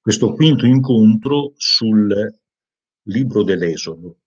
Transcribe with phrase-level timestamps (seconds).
[0.00, 2.40] questo quinto incontro sul
[3.04, 4.18] libro dell'Esodo.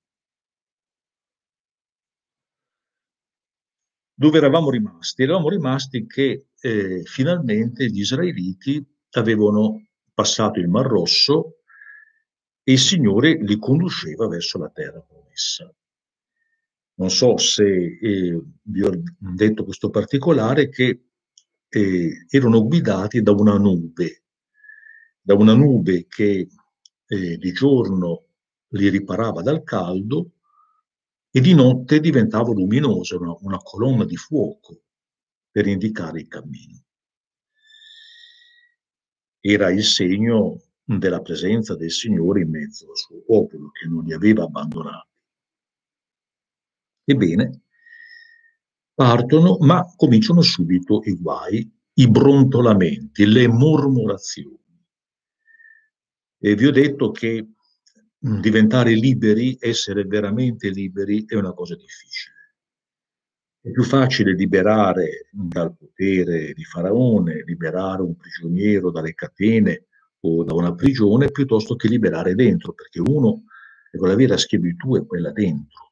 [4.13, 5.21] Dove eravamo rimasti?
[5.21, 11.57] Eravamo rimasti che eh, finalmente gli israeliti avevano passato il Mar Rosso
[12.63, 15.71] e il Signore li conduceva verso la terra promessa.
[16.95, 17.63] Non so se
[18.01, 21.06] eh, vi ho detto questo particolare che
[21.69, 24.23] eh, erano guidati da una nube
[25.27, 26.47] da una nube che
[27.05, 28.27] eh, di giorno
[28.69, 30.35] li riparava dal caldo
[31.29, 34.83] e di notte diventava luminosa, una, una colonna di fuoco
[35.51, 36.81] per indicare il cammino.
[39.41, 44.13] Era il segno della presenza del Signore in mezzo al suo popolo che non li
[44.13, 45.09] aveva abbandonati.
[47.03, 47.63] Ebbene,
[48.97, 54.57] partono, ma cominciano subito i guai, i brontolamenti, le mormorazioni.
[56.39, 57.47] E vi ho detto che
[58.17, 62.35] diventare liberi, essere veramente liberi, è una cosa difficile.
[63.61, 69.85] È più facile liberare dal potere di Faraone, liberare un prigioniero dalle catene
[70.21, 73.43] o da una prigione, piuttosto che liberare dentro, perché uno,
[73.91, 75.91] la vera schiavitù è quella dentro.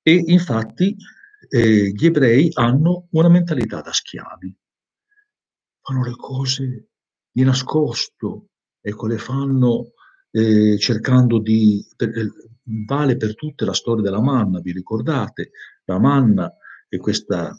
[0.00, 0.96] E infatti
[1.54, 4.56] eh, gli ebrei hanno una mentalità da schiavi.
[5.82, 6.88] Fanno le cose
[7.30, 8.46] di nascosto,
[8.80, 9.92] ecco, le fanno
[10.30, 11.86] eh, cercando di...
[11.94, 12.30] Per, eh,
[12.86, 15.50] vale per tutte la storia della manna, vi ricordate?
[15.84, 16.50] La manna
[16.88, 17.54] è questa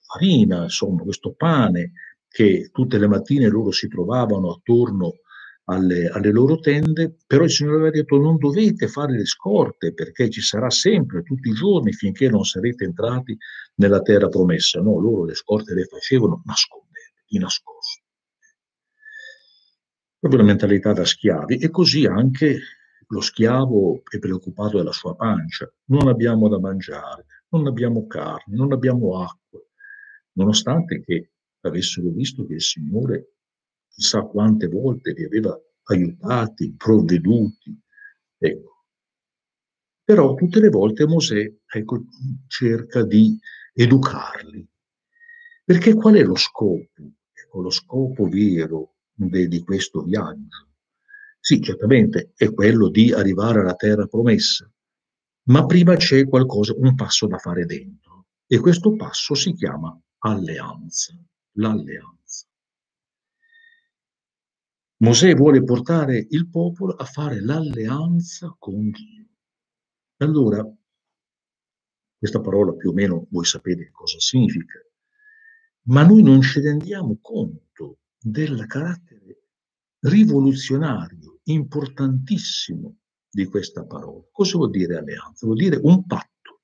[0.00, 1.92] farina, insomma, questo pane
[2.28, 5.20] che tutte le mattine loro si trovavano attorno
[5.72, 10.30] alle, alle, loro tende, però il Signore aveva detto non dovete fare le scorte perché
[10.30, 13.36] ci sarà sempre, tutti i giorni, finché non sarete entrati
[13.76, 14.80] nella terra promessa.
[14.80, 18.02] No, loro le scorte le facevano nascondendo, di nascosto.
[20.18, 21.56] Proprio la mentalità da schiavi.
[21.56, 22.60] E così anche
[23.12, 28.72] lo schiavo è preoccupato della sua pancia, non abbiamo da mangiare, non abbiamo carne, non
[28.72, 29.60] abbiamo acqua,
[30.32, 33.34] nonostante che avessero visto che il Signore
[33.92, 37.78] chissà quante volte li aveva aiutati, provveduti.
[38.38, 38.84] Ecco.
[40.04, 42.04] Però tutte le volte Mosè ecco,
[42.48, 43.38] cerca di
[43.74, 44.68] educarli.
[45.64, 46.88] Perché qual è lo scopo?
[47.32, 50.68] Ecco, lo scopo vero de, di questo viaggio.
[51.38, 54.70] Sì, certamente è quello di arrivare alla terra promessa,
[55.44, 58.26] ma prima c'è qualcosa, un passo da fare dentro.
[58.46, 61.16] E questo passo si chiama alleanza,
[61.52, 62.21] l'alleanza.
[65.02, 69.26] Mosè vuole portare il popolo a fare l'alleanza con Dio.
[70.18, 70.64] Allora,
[72.16, 74.78] questa parola più o meno voi sapete cosa significa,
[75.86, 79.48] ma noi non ci rendiamo conto del carattere
[80.02, 82.98] rivoluzionario, importantissimo
[83.28, 84.24] di questa parola.
[84.30, 85.46] Cosa vuol dire alleanza?
[85.46, 86.60] Vuol dire un patto,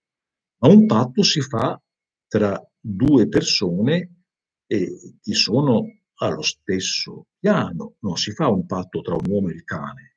[0.58, 1.82] ma un patto si fa
[2.28, 4.22] tra due persone
[4.64, 9.64] che sono allo stesso piano, non si fa un patto tra un uomo e il
[9.64, 10.16] cane,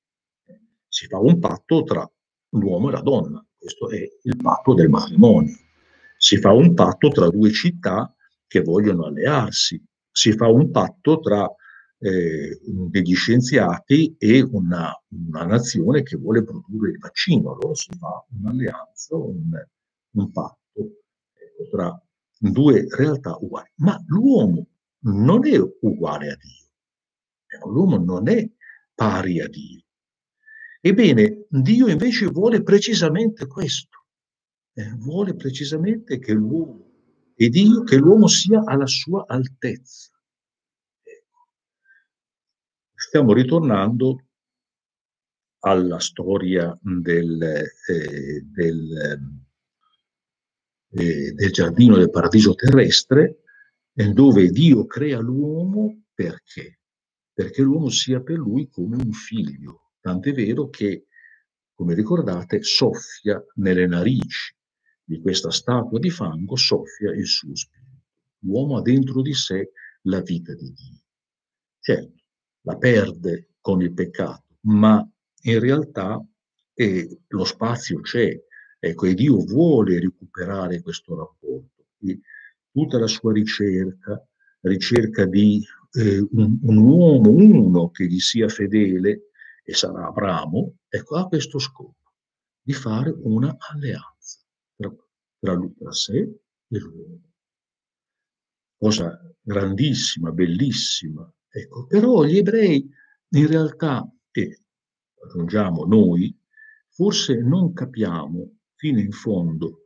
[0.87, 2.09] si fa un patto tra
[2.49, 5.55] l'uomo e la donna, questo è il patto del matrimonio,
[6.17, 8.13] si fa un patto tra due città
[8.47, 9.81] che vogliono allearsi,
[10.11, 11.49] si fa un patto tra
[12.03, 17.53] eh, degli scienziati e una, una, nazione che vuole produrre il vaccino.
[17.53, 19.51] Allora si fa un'alleanza, un,
[20.11, 22.01] un patto eh, tra
[22.37, 23.69] due realtà uguali.
[23.77, 24.65] Ma l'uomo
[25.03, 27.69] non è uguale a Dio.
[27.69, 28.49] L'uomo non è
[28.93, 29.83] pari a Dio.
[30.79, 34.05] Ebbene, Dio invece vuole precisamente questo.
[34.73, 36.89] Eh, vuole precisamente che l'uomo
[37.35, 40.11] e Dio che l'uomo sia alla sua altezza.
[41.03, 41.47] Ecco.
[42.93, 44.25] Stiamo ritornando
[45.59, 49.19] alla storia del, eh, del,
[50.89, 53.40] eh, del, giardino del paradiso terrestre,
[53.93, 56.79] dove Dio crea l'uomo perché?
[57.33, 59.91] Perché l'uomo sia per lui come un figlio.
[59.99, 61.07] Tant'è vero che,
[61.73, 64.55] come ricordate, soffia nelle narici
[65.03, 68.05] di questa statua di fango soffia il suo spirito.
[68.39, 69.71] L'uomo ha dentro di sé
[70.03, 71.03] la vita di Dio.
[71.79, 72.23] Certo,
[72.61, 75.07] la perde con il peccato, ma
[75.43, 76.23] in realtà
[76.73, 78.39] eh, lo spazio c'è,
[78.79, 81.87] ecco, e Dio vuole recuperare questo rapporto.
[81.99, 82.19] E
[82.71, 84.25] tutta la sua ricerca,
[84.61, 85.63] ricerca di
[85.93, 89.31] eh, un, un, uomo, uno che gli sia fedele,
[89.63, 92.13] e sarà Abramo, ecco, ha questo scopo,
[92.61, 94.39] di fare una alleanza
[94.75, 94.93] tra,
[95.39, 97.21] tra, lui, tra sé e l'uomo.
[98.77, 101.31] Cosa grandissima, bellissima.
[101.49, 102.89] Ecco, però gli ebrei
[103.33, 104.61] in realtà, e
[105.23, 106.35] aggiungiamo noi,
[106.89, 109.80] forse non capiamo fino in fondo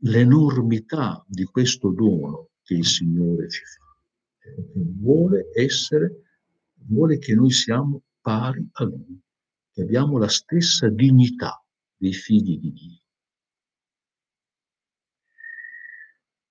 [0.00, 3.80] l'enormità di questo dono che il Signore ci fa
[4.98, 6.22] vuole essere,
[6.86, 9.20] vuole che noi siamo pari a Lui,
[9.72, 11.62] che abbiamo la stessa dignità
[11.96, 12.98] dei figli di Dio.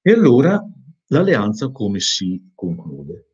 [0.01, 0.63] E allora
[1.07, 3.27] l'alleanza come si conclude?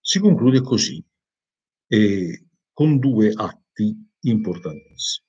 [0.00, 1.04] Si conclude così,
[1.86, 5.23] eh, con due atti importantissimi.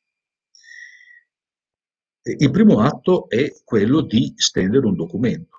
[2.27, 5.55] Il primo atto è quello di stendere un documento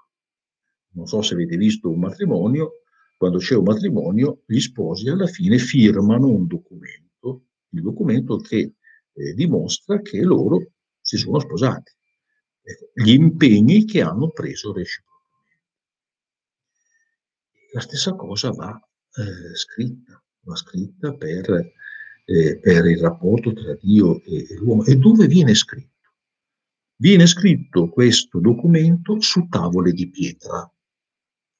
[0.96, 2.82] non so se avete visto un matrimonio,
[3.16, 8.74] quando c'è un matrimonio, gli sposi alla fine firmano un documento, il documento che
[9.12, 11.92] eh, dimostra che loro si sono sposati,
[12.62, 15.14] ecco, gli impegni che hanno preso reciprocamente.
[17.72, 21.72] La stessa cosa va eh, scritta, va scritta per,
[22.24, 24.84] eh, per, il rapporto tra Dio e, e l'uomo.
[24.84, 25.95] E dove viene scritto?
[26.98, 30.70] Viene scritto questo documento su tavole di pietra,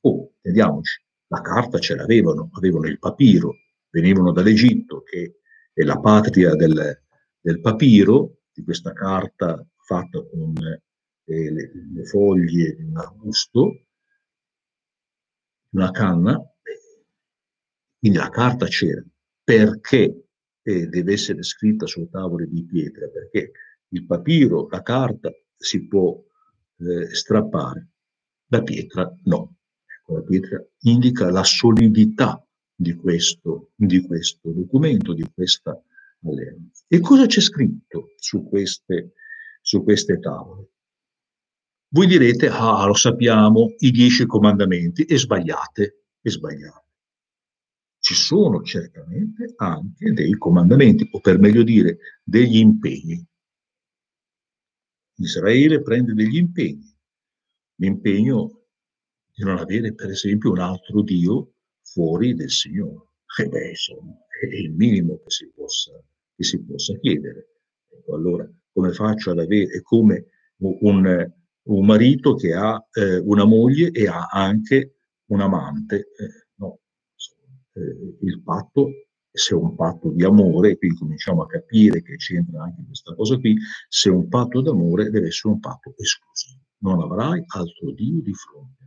[0.06, 3.56] Oh, vediamoci, la carta ce l'avevano, avevano il papiro,
[3.90, 5.40] venivano dall'Egitto, che
[5.72, 7.02] è la patria del,
[7.40, 10.54] del papiro, di questa carta fatta con
[11.24, 13.86] eh, le, le, foglie di un arbusto,
[15.70, 16.40] una canna,
[17.98, 19.04] quindi la carta c'era.
[19.42, 20.28] Perché
[20.62, 23.08] eh, deve essere scritta su tavole di pietra?
[23.08, 23.50] Perché
[23.88, 26.16] il papiro, la carta si può
[26.78, 27.88] eh, strappare,
[28.48, 29.56] la pietra no
[30.12, 32.40] la pietra indica la solidità
[32.74, 35.80] di questo, di questo documento, di questa
[36.22, 36.84] alleanza.
[36.86, 39.12] E cosa c'è scritto su queste,
[39.60, 40.70] su queste tavole?
[41.88, 46.84] Voi direte, ah, lo sappiamo, i dieci comandamenti, e sbagliate, e sbagliate.
[47.98, 53.24] Ci sono certamente anche dei comandamenti, o per meglio dire, degli impegni.
[55.16, 56.94] Israele prende degli impegni.
[57.76, 58.62] L'impegno
[59.34, 61.52] di non avere per esempio un altro Dio
[61.82, 63.08] fuori del Signore.
[63.38, 65.92] E beh, insomma, è il minimo che si possa,
[66.34, 67.48] che si possa chiedere.
[67.90, 70.26] Ecco, allora, come faccio ad avere, è come
[70.58, 71.32] un,
[71.62, 74.96] un marito che ha eh, una moglie e ha anche
[75.26, 75.96] un amante.
[75.96, 76.80] Eh, no,
[77.72, 78.90] eh, il patto,
[79.36, 83.38] se è un patto di amore, qui cominciamo a capire che c'entra anche questa cosa
[83.38, 83.56] qui,
[83.88, 86.62] se è un patto d'amore deve essere un patto esclusivo.
[86.78, 88.86] Non avrai altro Dio di fronte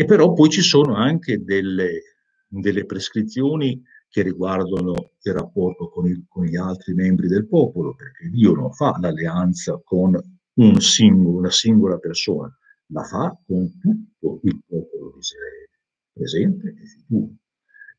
[0.00, 2.02] e però poi ci sono anche delle,
[2.46, 8.28] delle prescrizioni che riguardano il rapporto con, il, con, gli altri membri del popolo, perché
[8.28, 10.16] Dio non fa l'alleanza con
[10.54, 12.48] un singolo, una singola persona,
[12.92, 15.70] la fa con tutto il popolo di Israele,
[16.12, 17.32] presente e futuro.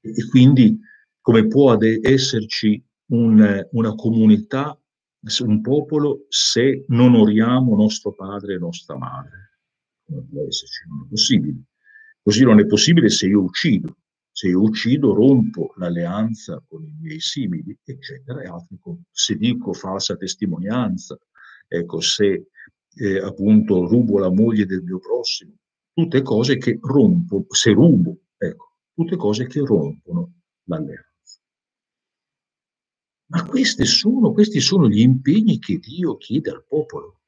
[0.01, 0.79] E, quindi
[1.21, 4.79] come può esserci un, una comunità,
[5.39, 9.59] un popolo, se non onoriamo nostro padre e nostra madre?
[10.05, 10.87] Come può esserci?
[10.87, 11.63] Non è possibile.
[12.21, 13.97] Così non è possibile se io uccido.
[14.31, 19.01] Se io uccido rompo l'alleanza con i miei simili, eccetera, e.
[19.11, 21.17] Se dico falsa testimonianza,
[21.67, 22.47] ecco, se
[22.95, 25.53] eh, appunto rubo la moglie del mio prossimo,
[25.93, 28.17] tutte cose che rompono, se rubo,
[28.99, 31.39] tutte cose che rompono l'alleanza.
[33.27, 33.45] Ma
[33.85, 37.21] sono, questi sono gli impegni che Dio chiede al popolo.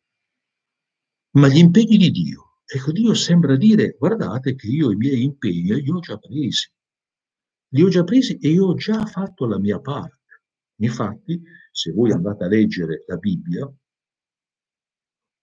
[1.38, 5.82] Ma gli impegni di Dio Ecco, Dio sembra dire, guardate che io i miei impegni
[5.82, 6.72] li ho già presi.
[7.74, 10.40] Li ho già presi e io ho già fatto la mia parte.
[10.80, 13.70] Infatti, se voi andate a leggere la Bibbia,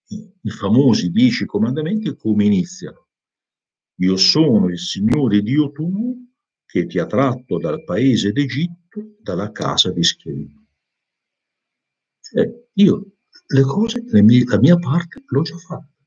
[0.06, 3.07] i famosi dieci comandamenti come iniziano?
[4.00, 6.14] Io sono il Signore Dio tuo
[6.64, 10.64] che ti ha tratto dal paese d'Egitto, dalla casa di schiavitù.
[12.20, 13.12] Cioè, io
[13.46, 15.98] le cose, le mie, la mia parte l'ho già fatta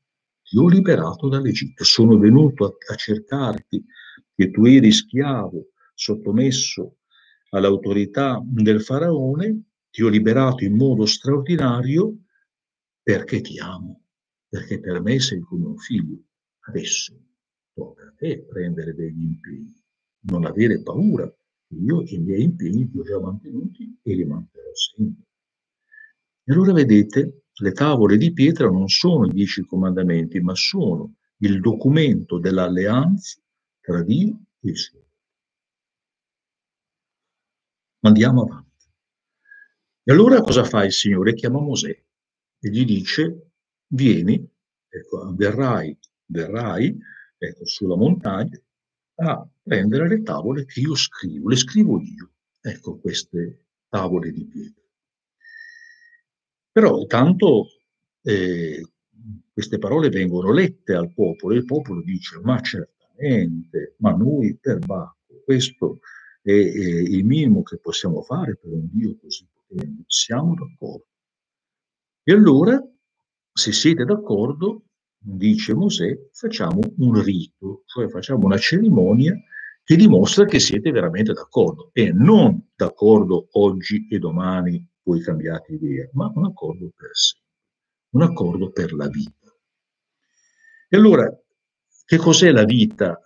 [0.52, 3.82] ti ho liberato dall'Egitto, sono venuto a, a cercarti,
[4.34, 6.98] che tu eri schiavo, sottomesso
[7.52, 12.18] all'autorità del faraone, ti ho liberato in modo straordinario
[13.02, 14.02] perché ti amo,
[14.46, 16.22] perché per me sei come un figlio.
[16.66, 17.18] Adesso
[17.74, 19.82] a te prendere degli impegni,
[20.26, 21.32] non avere paura.
[21.68, 25.24] Io i miei impegni li ho già mantenuti e li manterrò sempre.
[26.44, 31.60] E allora vedete, le tavole di pietra non sono i dieci comandamenti, ma sono il
[31.60, 33.40] documento dell'alleanza
[33.80, 35.00] tra Dio e il suo.
[38.00, 38.70] Andiamo avanti.
[40.04, 41.34] E allora cosa fa il Signore?
[41.34, 41.90] Chiama Mosè
[42.64, 43.52] e gli dice,
[43.86, 44.44] vieni,
[44.88, 46.98] ecco, verrai, verrai
[47.46, 48.60] ecco, sulla montagna
[49.16, 52.30] a prendere le tavole che io scrivo, le scrivo io,
[52.60, 54.82] ecco queste tavole di pietra.
[56.70, 57.66] Però intanto
[58.22, 58.86] eh,
[59.52, 64.78] queste parole vengono lette al popolo e il popolo dice ma certamente, ma noi per
[64.78, 65.98] Bacco, questo
[66.40, 71.06] è, è il minimo che possiamo fare per un Dio così potente, siamo d'accordo.
[72.24, 72.80] E allora,
[73.52, 74.84] se siete d'accordo,
[75.22, 79.34] dice Mosè, facciamo un rito, cioè facciamo una cerimonia
[79.84, 86.08] che dimostra che siete veramente d'accordo e non d'accordo oggi e domani poi cambiate idea,
[86.12, 87.50] ma un accordo per sempre,
[88.10, 89.54] un accordo per la vita.
[90.88, 91.28] E allora,
[92.04, 93.18] che cos'è la vita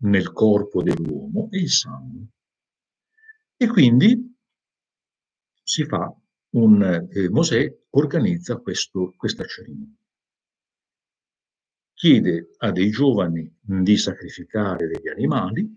[0.00, 1.48] nel corpo dell'uomo?
[1.50, 2.26] È il sangue.
[3.56, 4.34] E quindi
[5.62, 6.14] si fa
[6.52, 9.99] un, eh, Mosè organizza questo, questa cerimonia
[12.00, 15.70] chiede a dei giovani di sacrificare degli animali,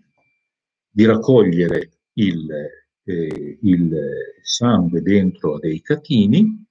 [0.88, 2.50] di raccogliere il,
[3.04, 3.94] eh, il
[4.42, 6.64] sangue dentro dei catini,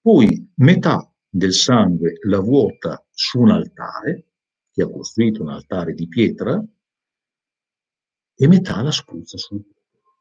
[0.00, 4.24] poi metà del sangue la vuota su un altare,
[4.72, 6.60] che ha costruito un altare di pietra,
[8.38, 10.14] e metà la spruzza sul popolo.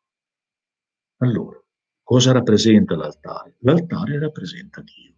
[1.22, 1.60] Allora,
[2.04, 3.56] cosa rappresenta l'altare?
[3.62, 5.15] L'altare rappresenta Dio.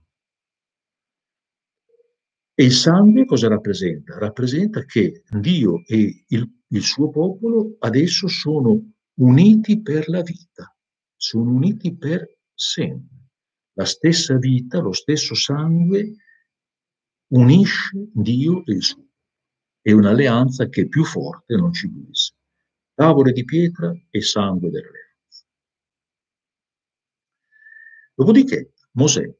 [2.60, 4.18] E il sangue cosa rappresenta?
[4.18, 10.76] Rappresenta che Dio e il, il suo popolo adesso sono uniti per la vita,
[11.16, 13.30] sono uniti per sempre.
[13.74, 16.16] La stessa vita, lo stesso sangue
[17.28, 19.06] unisce Dio e il suo.
[19.80, 22.06] È un'alleanza che più forte non ci può.
[22.96, 25.46] Tavole di pietra e sangue dell'alleanza.
[28.16, 29.32] Dopodiché Mosè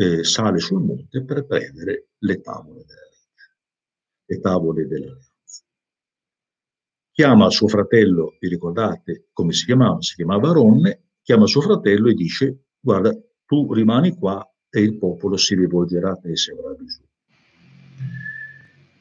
[0.00, 3.56] eh, sale sul monte per prendere le tavole della legge,
[4.24, 5.64] le tavole dell'alleanza.
[7.12, 10.00] Chiama suo fratello, vi ricordate come si chiamava?
[10.00, 13.14] Si chiamava Ronne, chiama suo fratello e dice, guarda,
[13.44, 17.08] tu rimani qua e il popolo si rivolgerà a te se avrà bisogno.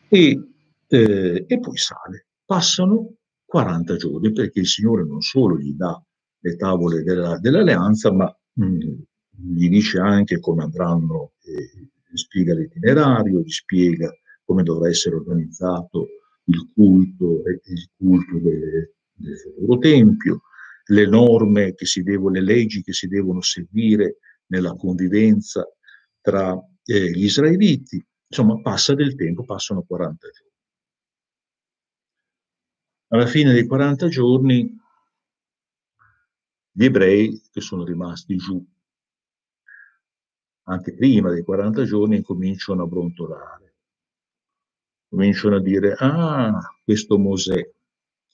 [0.10, 0.50] E,
[0.88, 2.28] eh, e poi sale.
[2.44, 3.14] Passano
[3.46, 6.02] 40 giorni perché il Signore non solo gli dà
[6.42, 9.00] le tavole della, dell'alleanza, ma mh, mm,
[9.42, 14.12] gli dice anche come andranno, eh, gli spiega l'itinerario, gli spiega
[14.44, 16.08] come dovrà essere organizzato
[16.46, 20.42] il culto, il culto del, del futuro tempio,
[20.86, 24.18] le norme che si devono, le leggi che si devono seguire
[24.48, 25.64] nella convivenza
[26.20, 28.04] tra eh, gli israeliti.
[28.28, 30.48] Insomma, passa del tempo, passano 40 giorni.
[33.12, 34.78] Alla fine dei 40 giorni,
[36.72, 38.64] gli ebrei che sono rimasti giù
[40.70, 43.76] anche prima dei 40 giorni, cominciano a brontolare.
[45.10, 47.60] Cominciano a dire, ah, questo Mosè,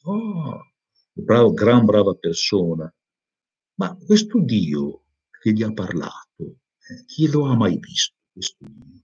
[0.03, 0.71] oh,
[1.13, 2.93] bravo, gran brava persona,
[3.75, 5.03] ma questo Dio
[5.39, 9.03] che gli ha parlato, eh, chi lo ha mai visto questo Dio?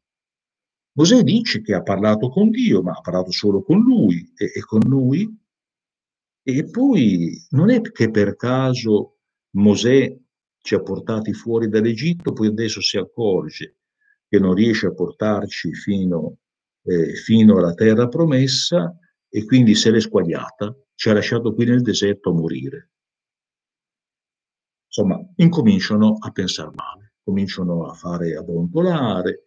[0.93, 4.59] Mosè dice che ha parlato con Dio, ma ha parlato solo con lui e, e
[4.61, 5.39] con noi.
[6.43, 9.19] E poi non è che per caso
[9.51, 10.20] Mosè
[10.61, 13.77] ci ha portati fuori dall'Egitto, poi adesso si accorge
[14.27, 16.37] che non riesce a portarci fino,
[16.83, 18.95] eh, fino alla terra promessa
[19.27, 22.89] e quindi se l'è squagliata, ci ha lasciato qui nel deserto a morire.
[24.85, 29.43] Insomma, incominciano a pensare male, cominciano a fare a brontolare.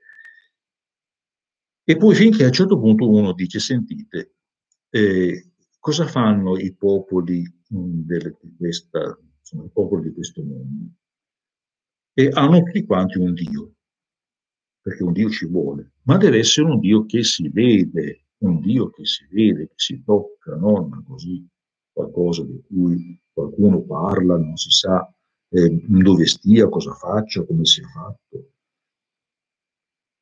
[1.84, 4.36] E poi finché a un certo punto uno dice, sentite,
[4.88, 10.92] eh, cosa fanno i popoli mh, delle, di questa, insomma, i popoli di questo mondo?
[12.16, 13.74] E hanno tutti quanti un Dio,
[14.80, 18.90] perché un Dio ci vuole, ma deve essere un Dio che si vede, un Dio
[18.90, 21.46] che si vede, che si tocca, non così
[21.92, 25.12] qualcosa di cui qualcuno parla, non si sa
[25.48, 28.50] eh, dove stia, cosa faccia, come sia fatto.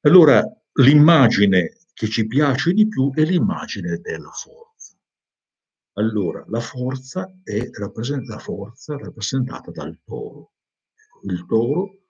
[0.00, 0.42] Allora,
[0.74, 4.96] l'immagine che ci piace di più è l'immagine della forza.
[5.96, 10.52] Allora, la forza è la forza rappresentata dal toro
[11.22, 12.00] il toro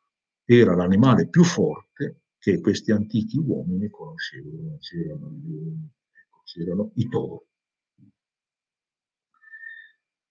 [0.44, 4.78] era l'animale più forte che questi antichi uomini conoscevano.
[4.78, 5.28] C'erano
[6.10, 7.46] ecco, c'erano i tori.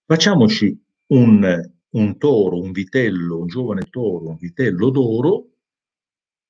[0.06, 5.52] Facciamoci un, un toro, un vitello, un giovane toro, un vitello d'oro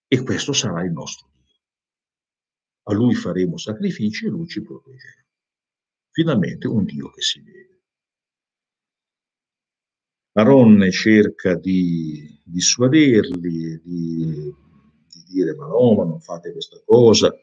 [0.08, 1.60] e questo sarà il nostro Dio.
[2.84, 5.24] A lui faremo sacrifici e lui ci proteggerà.
[6.10, 7.71] Finalmente un Dio che si vede.
[10.34, 14.54] Aronne cerca di dissuaderli, di,
[15.08, 17.34] di dire ma no, ma non fate questa cosa.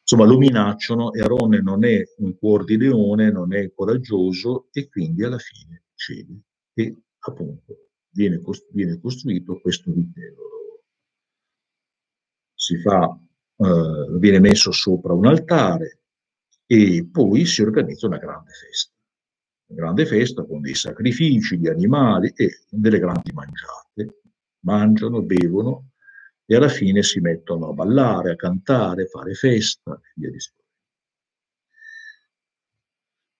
[0.00, 4.88] Insomma, lo minacciano e Aronne non è un cuor di leone, non è coraggioso e
[4.88, 6.40] quindi alla fine cede
[6.74, 10.40] e appunto viene, costru- viene costruito questo vitello.
[12.54, 13.16] Si fa,
[13.56, 16.00] eh, viene messo sopra un altare
[16.66, 18.91] e poi si organizza una grande festa.
[19.74, 24.20] Grande festa con dei sacrifici di animali e delle grandi mangiate.
[24.60, 25.92] Mangiano, bevono
[26.44, 30.62] e alla fine si mettono a ballare, a cantare, a fare festa e via discorrendo.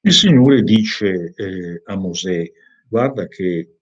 [0.04, 2.50] Il Signore dice eh, a Mosè,
[2.88, 3.78] guarda che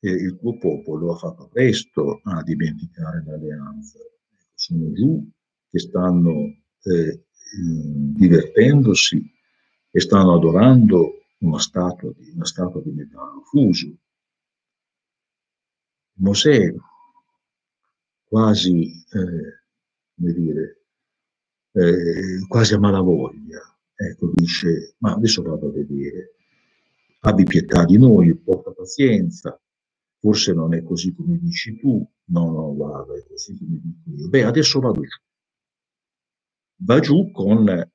[0.00, 3.98] eh, il tuo popolo ha fatto presto a dimenticare l'alleanza.
[4.54, 5.30] Sono giù
[5.70, 7.24] che stanno eh,
[7.56, 9.22] divertendosi
[9.90, 13.96] e stanno adorando una statua di, una statua di metallo fuso.
[16.16, 16.72] Mosè
[18.24, 19.62] quasi, eh,
[20.14, 20.84] come dire,
[21.72, 23.60] eh, quasi a malavoglia,
[23.94, 26.36] ecco, dice, ma adesso vado a vedere,
[27.20, 29.60] abbi pietà di noi, porta pazienza,
[30.18, 34.28] forse non è così come dici tu, no, no, guarda, è così come dico io.
[34.28, 35.20] Beh, adesso vado giù.
[36.76, 37.90] Va giù con,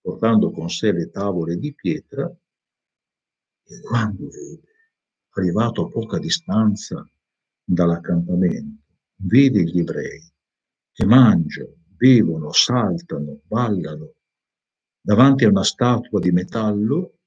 [0.00, 2.34] portando con sé le tavole di pietra
[3.76, 4.62] e quando vede,
[5.30, 7.04] arrivato a poca distanza
[7.64, 8.82] dall'accampamento,
[9.16, 10.30] vede gli ebrei
[10.92, 14.14] che mangiano, bevono, saltano, ballano
[15.02, 17.18] davanti a una statua di metallo,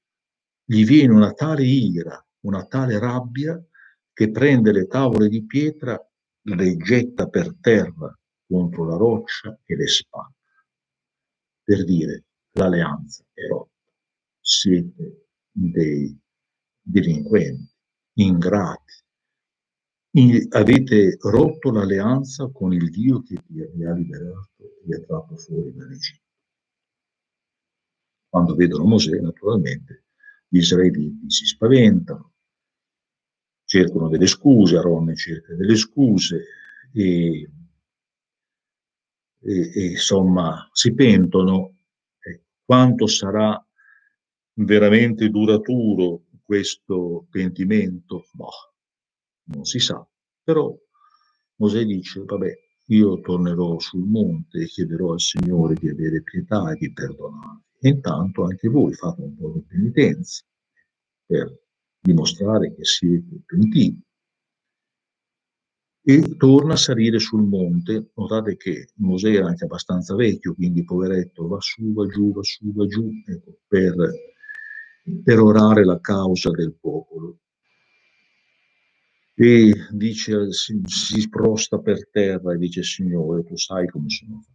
[0.64, 3.62] gli viene una tale ira, una tale rabbia
[4.12, 6.00] che prende le tavole di pietra,
[6.48, 10.32] le getta per terra contro la roccia e le spacca.
[11.62, 13.74] Per dire l'alleanza è rotta.
[14.40, 16.18] Siete dei
[16.86, 17.74] delinquenti,
[18.14, 18.94] ingrati,
[20.50, 25.74] avete rotto l'alleanza con il Dio che vi ha liberato e vi ha tratto fuori
[25.74, 26.24] dall'Egitto.
[28.28, 30.04] Quando vedono Mosè, naturalmente,
[30.48, 32.32] gli israeliti si spaventano,
[33.64, 36.44] cercano delle scuse, Aronne cerca delle scuse
[36.92, 37.50] e,
[39.40, 41.74] e, e insomma si pentono.
[42.20, 43.60] Eh, quanto sarà
[44.58, 48.28] veramente duraturo questo pentimento?
[48.32, 48.48] Boh,
[49.48, 50.06] non si sa,
[50.42, 50.74] però
[51.56, 52.52] Mosè dice, vabbè,
[52.88, 57.62] io tornerò sul monte e chiederò al Signore di avere pietà e di perdonare.
[57.80, 60.44] E intanto anche voi fate un po' di penitenza
[61.26, 61.62] per
[62.00, 64.00] dimostrare che siete pentiti.
[66.08, 68.12] E torna a salire sul monte.
[68.14, 72.72] Notate che Mosè era anche abbastanza vecchio, quindi poveretto va su, va giù, va su,
[72.72, 73.94] va giù, ecco, per,
[75.22, 77.38] per orare la causa del popolo
[79.38, 84.54] e dice, si, si sprosta per terra e dice Signore, tu sai come sono fatto.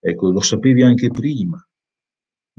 [0.00, 1.60] Ecco, lo sapevi anche prima.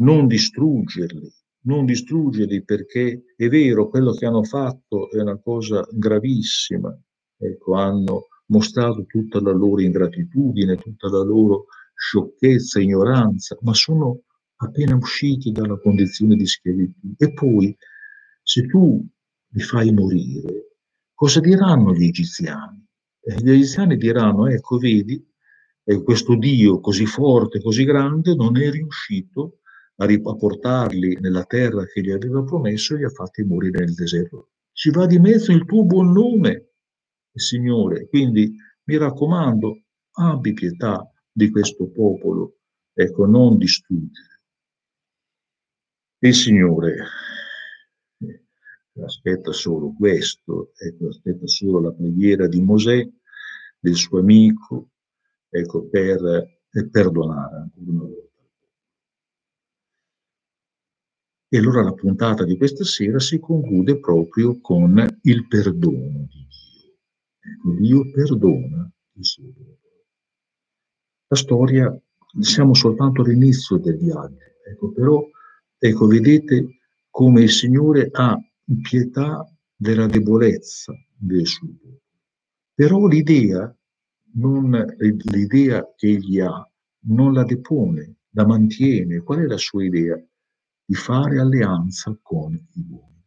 [0.01, 6.93] Non distruggerli, non distruggerli perché è vero, quello che hanno fatto è una cosa gravissima.
[7.37, 14.23] Ecco, hanno mostrato tutta la loro ingratitudine, tutta la loro sciocchezza, ignoranza, ma sono
[14.61, 17.13] appena usciti dalla condizione di schiavitù.
[17.17, 17.75] E poi,
[18.41, 19.05] se tu
[19.51, 20.77] li fai morire,
[21.13, 22.85] cosa diranno gli egiziani?
[23.21, 25.23] Eh, gli egiziani diranno, ecco, vedi,
[25.83, 29.59] eh, questo Dio così forte, così grande, non è riuscito
[29.97, 33.93] a, a portarli nella terra che gli aveva promesso e li ha fatti morire nel
[33.93, 34.51] deserto.
[34.71, 36.71] Ci va di mezzo il tuo buon nome,
[37.33, 38.07] Signore.
[38.07, 38.53] Quindi
[38.85, 39.83] mi raccomando,
[40.17, 42.57] abbi pietà di questo popolo,
[42.93, 44.38] ecco, non distruggere.
[46.21, 47.05] Il Signore
[49.05, 53.07] aspetta solo questo, ecco, aspetta solo la preghiera di Mosè,
[53.79, 54.89] del suo amico,
[55.49, 58.27] ecco, per, per perdonare ancora una volta.
[61.51, 66.97] E allora la puntata di questa sera si conclude proprio con il perdono di Dio.
[67.39, 69.77] Ecco, Dio perdona il suo popolo.
[71.27, 72.01] La storia,
[72.39, 75.27] siamo soltanto all'inizio del viaggio, ecco, però,
[75.79, 78.37] ecco, vedete come il Signore ha
[78.81, 82.01] pietà della debolezza del suo.
[82.73, 83.75] Però l'idea,
[84.33, 86.69] non, l'idea che egli ha
[87.07, 90.21] non la depone, la mantiene, qual è la sua idea?
[90.85, 93.23] Di fare alleanza con i buoni.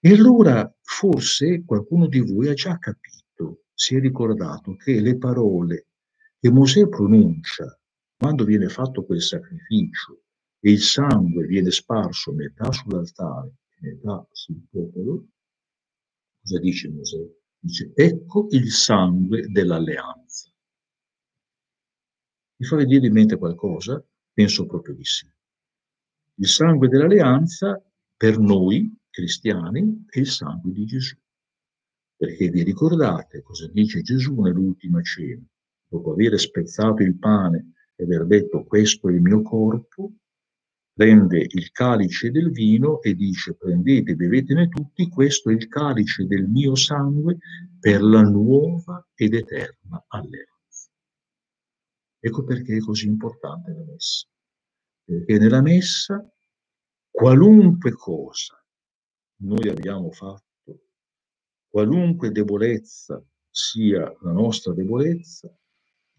[0.00, 5.86] E allora forse qualcuno di voi ha già capito, si è ricordato che le parole
[6.38, 7.78] che Mosè pronuncia
[8.16, 10.23] quando viene fatto quel sacrificio
[10.66, 15.26] e il sangue viene sparso metà sull'altare e metà sul popolo,
[16.40, 17.22] cosa dice Mosè?
[17.58, 20.50] Dice, ecco il sangue dell'alleanza.
[22.56, 24.02] Mi fa venire in mente qualcosa?
[24.32, 25.30] Penso proprio di sì.
[26.36, 27.78] Il sangue dell'alleanza
[28.16, 31.16] per noi cristiani è il sangue di Gesù.
[32.16, 35.44] Perché vi ricordate cosa dice Gesù nell'ultima cena?
[35.86, 40.14] Dopo aver spezzato il pane e aver detto questo è il mio corpo,
[40.94, 46.48] prende il calice del vino e dice prendete bevetene tutti, questo è il calice del
[46.48, 47.36] mio sangue
[47.80, 50.90] per la nuova ed eterna alleanza.
[52.20, 54.26] Ecco perché è così importante la messa.
[55.04, 56.26] Perché nella messa
[57.10, 58.64] qualunque cosa
[59.40, 60.84] noi abbiamo fatto,
[61.68, 65.52] qualunque debolezza sia la nostra debolezza,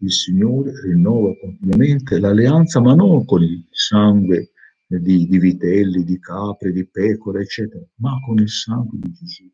[0.00, 4.52] il Signore rinnova continuamente l'alleanza, ma non con il sangue
[4.86, 9.50] di, di vitelli, di capre, di pecore, eccetera, ma con il sangue di Gesù.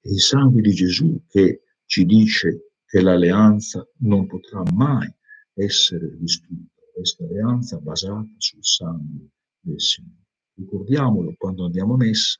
[0.00, 5.12] È il sangue di Gesù che ci dice che l'alleanza non potrà mai
[5.54, 9.28] essere distrutta, questa alleanza basata sul sangue
[9.60, 10.26] del Signore.
[10.54, 12.38] Ricordiamolo quando andiamo a messa,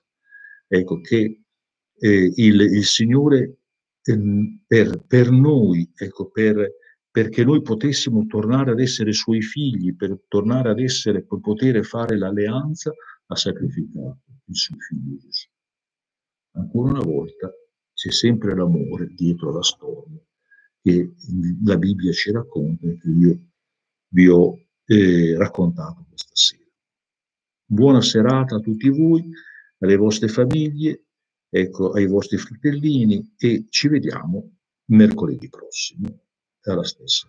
[0.69, 1.43] ecco che
[1.99, 3.59] eh, il, il, Signore
[4.03, 6.73] eh, per, per, noi, ecco, per,
[7.11, 12.17] perché noi potessimo tornare ad essere suoi figli, per tornare ad essere, per poter fare
[12.17, 12.93] l'alleanza,
[13.27, 15.49] ha sacrificato il suo figlio Gesù.
[16.53, 17.51] Ancora una volta
[17.93, 20.21] c'è sempre l'amore dietro la storia
[20.83, 21.13] che
[21.63, 23.41] la Bibbia ci racconta e che io
[24.09, 26.65] vi ho eh, raccontato questa sera.
[27.65, 29.31] Buona serata a tutti voi,
[29.79, 31.05] alle vostre famiglie,
[31.49, 36.30] ecco, ai vostri fratellini e ci vediamo mercoledì prossimo.
[36.63, 37.29] È la stessa.